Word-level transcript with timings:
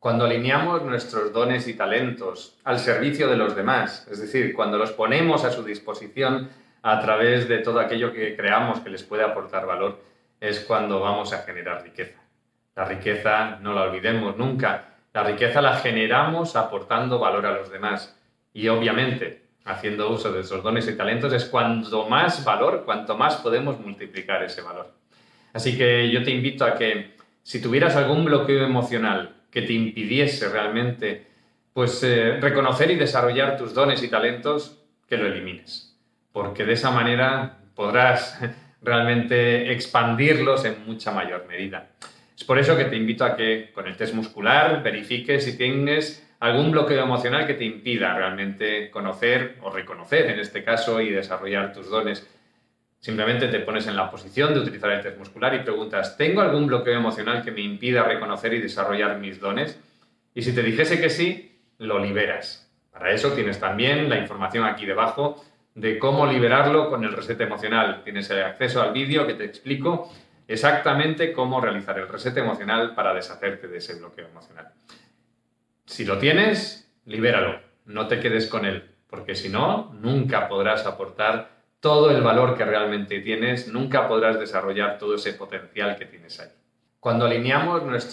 Cuando 0.00 0.26
alineamos 0.26 0.84
nuestros 0.84 1.32
dones 1.32 1.66
y 1.66 1.74
talentos 1.74 2.56
al 2.62 2.78
servicio 2.78 3.26
de 3.26 3.36
los 3.36 3.56
demás, 3.56 4.06
es 4.08 4.20
decir, 4.20 4.54
cuando 4.54 4.78
los 4.78 4.92
ponemos 4.92 5.44
a 5.44 5.50
su 5.50 5.64
disposición 5.64 6.50
a 6.82 7.00
través 7.00 7.48
de 7.48 7.58
todo 7.58 7.80
aquello 7.80 8.12
que 8.12 8.36
creamos 8.36 8.78
que 8.78 8.90
les 8.90 9.02
puede 9.02 9.24
aportar 9.24 9.66
valor, 9.66 10.00
es 10.40 10.60
cuando 10.60 11.00
vamos 11.00 11.32
a 11.32 11.38
generar 11.38 11.82
riqueza. 11.82 12.20
La 12.76 12.84
riqueza, 12.84 13.58
no 13.60 13.72
la 13.72 13.82
olvidemos 13.82 14.36
nunca, 14.36 14.94
la 15.12 15.24
riqueza 15.24 15.60
la 15.60 15.74
generamos 15.74 16.54
aportando 16.54 17.18
valor 17.18 17.46
a 17.46 17.52
los 17.56 17.68
demás. 17.68 18.16
Y 18.52 18.68
obviamente, 18.68 19.46
haciendo 19.64 20.10
uso 20.10 20.30
de 20.30 20.42
esos 20.42 20.62
dones 20.62 20.86
y 20.86 20.96
talentos, 20.96 21.32
es 21.32 21.46
cuanto 21.46 22.08
más 22.08 22.44
valor, 22.44 22.84
cuanto 22.84 23.16
más 23.18 23.38
podemos 23.38 23.80
multiplicar 23.80 24.44
ese 24.44 24.62
valor. 24.62 24.92
Así 25.52 25.76
que 25.76 26.08
yo 26.08 26.22
te 26.22 26.30
invito 26.30 26.64
a 26.64 26.76
que 26.76 27.16
si 27.42 27.60
tuvieras 27.60 27.96
algún 27.96 28.24
bloqueo 28.24 28.62
emocional 28.62 29.37
que 29.50 29.62
te 29.62 29.72
impidiese 29.72 30.48
realmente 30.48 31.26
pues 31.72 32.02
eh, 32.02 32.38
reconocer 32.40 32.90
y 32.90 32.96
desarrollar 32.96 33.56
tus 33.56 33.72
dones 33.72 34.02
y 34.02 34.08
talentos, 34.08 34.82
que 35.08 35.16
lo 35.16 35.26
elimines. 35.26 35.96
Porque 36.32 36.64
de 36.64 36.72
esa 36.72 36.90
manera 36.90 37.58
podrás 37.74 38.40
realmente 38.82 39.72
expandirlos 39.72 40.64
en 40.64 40.84
mucha 40.86 41.12
mayor 41.12 41.46
medida. 41.46 41.90
Es 42.36 42.44
por 42.44 42.58
eso 42.58 42.76
que 42.76 42.84
te 42.84 42.96
invito 42.96 43.24
a 43.24 43.36
que 43.36 43.70
con 43.72 43.86
el 43.86 43.96
test 43.96 44.14
muscular 44.14 44.82
verifiques 44.82 45.44
si 45.44 45.56
tienes 45.56 46.24
algún 46.40 46.70
bloqueo 46.70 47.02
emocional 47.02 47.46
que 47.46 47.54
te 47.54 47.64
impida 47.64 48.14
realmente 48.16 48.90
conocer 48.90 49.56
o 49.62 49.70
reconocer 49.70 50.30
en 50.30 50.38
este 50.38 50.62
caso 50.62 51.00
y 51.00 51.10
desarrollar 51.10 51.72
tus 51.72 51.90
dones. 51.90 52.26
Simplemente 53.00 53.46
te 53.48 53.60
pones 53.60 53.86
en 53.86 53.96
la 53.96 54.10
posición 54.10 54.52
de 54.54 54.60
utilizar 54.60 54.90
el 54.90 55.00
test 55.00 55.18
muscular 55.18 55.54
y 55.54 55.60
preguntas, 55.60 56.16
¿tengo 56.16 56.40
algún 56.40 56.66
bloqueo 56.66 56.94
emocional 56.94 57.44
que 57.44 57.52
me 57.52 57.60
impida 57.60 58.02
reconocer 58.02 58.52
y 58.54 58.60
desarrollar 58.60 59.18
mis 59.18 59.38
dones? 59.38 59.78
Y 60.34 60.42
si 60.42 60.52
te 60.52 60.62
dijese 60.62 61.00
que 61.00 61.08
sí, 61.08 61.60
lo 61.78 61.98
liberas. 62.00 62.68
Para 62.90 63.12
eso 63.12 63.32
tienes 63.32 63.60
también 63.60 64.08
la 64.08 64.18
información 64.18 64.64
aquí 64.64 64.84
debajo 64.84 65.44
de 65.76 65.98
cómo 65.98 66.26
liberarlo 66.26 66.90
con 66.90 67.04
el 67.04 67.12
reset 67.12 67.40
emocional. 67.40 68.02
Tienes 68.02 68.28
el 68.30 68.42
acceso 68.42 68.82
al 68.82 68.92
vídeo 68.92 69.26
que 69.28 69.34
te 69.34 69.44
explico 69.44 70.12
exactamente 70.48 71.32
cómo 71.32 71.60
realizar 71.60 71.96
el 71.98 72.08
reset 72.08 72.36
emocional 72.36 72.96
para 72.96 73.14
deshacerte 73.14 73.68
de 73.68 73.78
ese 73.78 73.94
bloqueo 73.94 74.26
emocional. 74.26 74.72
Si 75.86 76.04
lo 76.04 76.18
tienes, 76.18 76.92
libéralo, 77.06 77.60
no 77.86 78.08
te 78.08 78.18
quedes 78.18 78.48
con 78.48 78.64
él, 78.64 78.90
porque 79.08 79.36
si 79.36 79.48
no, 79.48 79.94
nunca 80.00 80.48
podrás 80.48 80.84
aportar 80.84 81.57
todo 81.80 82.10
el 82.10 82.22
valor 82.22 82.56
que 82.56 82.64
realmente 82.64 83.20
tienes, 83.20 83.68
nunca 83.68 84.08
podrás 84.08 84.38
desarrollar 84.38 84.98
todo 84.98 85.14
ese 85.14 85.32
potencial 85.34 85.96
que 85.96 86.06
tienes 86.06 86.40
ahí. 86.40 86.48
Cuando 87.00 87.26
alineamos 87.26 87.84
nuestro 87.84 88.06